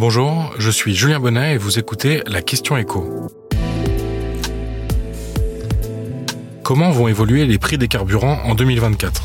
[0.00, 3.26] Bonjour, je suis Julien Bonnet et vous écoutez la question écho.
[6.62, 9.24] Comment vont évoluer les prix des carburants en 2024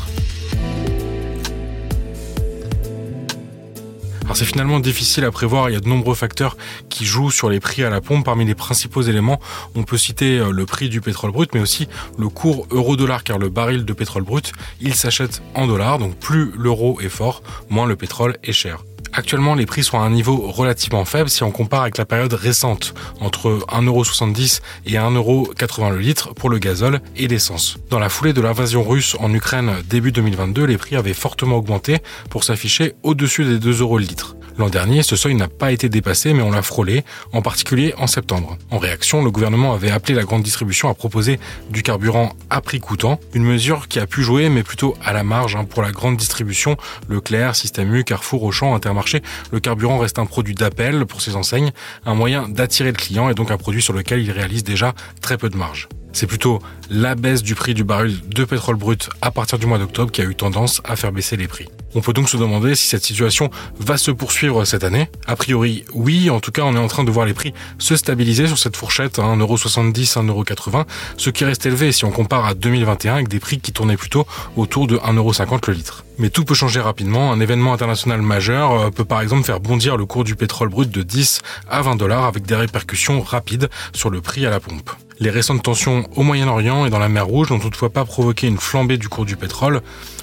[4.24, 6.56] Alors c'est finalement difficile à prévoir, il y a de nombreux facteurs
[6.88, 8.24] qui jouent sur les prix à la pompe.
[8.24, 9.38] Parmi les principaux éléments,
[9.76, 11.86] on peut citer euh, le prix du pétrole brut, mais aussi
[12.18, 14.50] le cours euro-dollar, car le baril de pétrole brut,
[14.80, 18.82] il s'achète en dollars, donc plus l'euro est fort, moins le pétrole est cher.
[19.16, 22.32] Actuellement, les prix sont à un niveau relativement faible si on compare avec la période
[22.32, 27.76] récente, entre 1,70€ et 1,80€ le litre pour le gazole et l'essence.
[27.90, 31.98] Dans la foulée de l'invasion russe en Ukraine début 2022, les prix avaient fortement augmenté
[32.28, 34.34] pour s'afficher au-dessus des 2 euros le litre.
[34.56, 38.06] L'an dernier, ce seuil n'a pas été dépassé, mais on l'a frôlé, en particulier en
[38.06, 38.56] septembre.
[38.70, 41.40] En réaction, le gouvernement avait appelé la grande distribution à proposer
[41.70, 45.24] du carburant à prix coûtant, une mesure qui a pu jouer, mais plutôt à la
[45.24, 46.76] marge hein, pour la grande distribution,
[47.08, 49.22] Leclerc, Système U, Carrefour, Auchan, Intermarché.
[49.50, 51.72] Le carburant reste un produit d'appel pour ces enseignes,
[52.06, 55.36] un moyen d'attirer le client et donc un produit sur lequel il réalise déjà très
[55.36, 55.88] peu de marge.
[56.12, 56.60] C'est plutôt
[56.90, 60.20] la baisse du prix du baril de pétrole brut à partir du mois d'octobre qui
[60.20, 61.66] a eu tendance à faire baisser les prix.
[61.94, 65.08] On peut donc se demander si cette situation va se poursuivre cette année.
[65.26, 66.28] A priori, oui.
[66.30, 68.76] En tout cas, on est en train de voir les prix se stabiliser sur cette
[68.76, 70.84] fourchette, 1,70€, 1,80€,
[71.16, 74.26] ce qui reste élevé si on compare à 2021 avec des prix qui tournaient plutôt
[74.56, 76.04] autour de 1,50€ le litre.
[76.18, 77.32] Mais tout peut changer rapidement.
[77.32, 80.90] Un événement international majeur euh, peut par exemple faire bondir le cours du pétrole brut
[80.90, 84.90] de 10 à 20 dollars avec des répercussions rapides sur le prix à la pompe.
[85.20, 88.58] Les récentes tensions au Moyen-Orient et dans la mer Rouge n'ont toutefois pas provoqué une
[88.58, 89.80] flambée du cours du pétrole.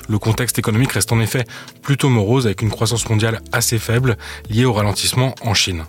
[0.10, 1.46] Le contexte économique reste en effet
[1.82, 4.18] plutôt morose avec une croissance mondiale assez faible
[4.50, 5.84] liée au ralentissement en Chine.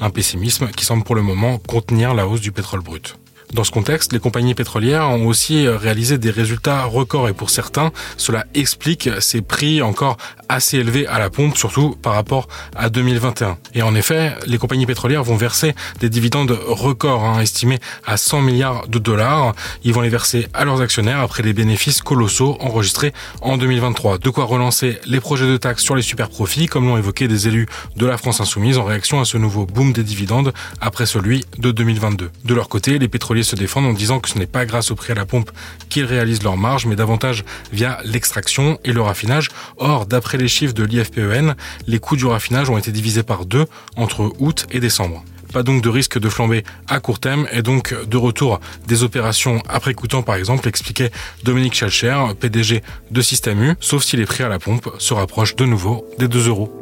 [0.00, 3.16] Un pessimisme qui semble pour le moment contenir la hausse du pétrole brut.
[3.52, 7.92] Dans ce contexte, les compagnies pétrolières ont aussi réalisé des résultats records et pour certains,
[8.16, 10.16] cela explique ces prix encore
[10.48, 13.58] assez élevés à la pompe, surtout par rapport à 2021.
[13.74, 18.40] Et en effet, les compagnies pétrolières vont verser des dividendes records, hein, estimés à 100
[18.40, 19.54] milliards de dollars.
[19.84, 23.12] Ils vont les verser à leurs actionnaires après les bénéfices colossaux enregistrés
[23.42, 24.16] en 2023.
[24.16, 27.48] De quoi relancer les projets de taxes sur les super profits, comme l'ont évoqué des
[27.48, 27.66] élus
[27.96, 31.70] de la France insoumise en réaction à ce nouveau boom des dividendes après celui de
[31.70, 32.30] 2022.
[32.46, 34.94] De leur côté, les pétroliers se défendent en disant que ce n'est pas grâce au
[34.94, 35.50] prix à la pompe
[35.88, 39.48] qu'ils réalisent leur marge, mais davantage via l'extraction et le raffinage.
[39.76, 41.54] Or, d'après les chiffres de l'IFPEN,
[41.86, 43.66] les coûts du raffinage ont été divisés par deux
[43.96, 45.24] entre août et décembre.
[45.52, 49.62] Pas donc de risque de flamber à court terme et donc de retour des opérations
[49.68, 51.10] après coûtant par exemple, expliquait
[51.44, 55.56] Dominique Schalcher, PDG de Système U, sauf si les prix à la pompe se rapprochent
[55.56, 56.81] de nouveau des 2 euros.